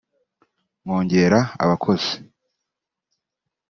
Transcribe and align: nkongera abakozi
nkongera 0.83 1.39
abakozi 1.63 2.13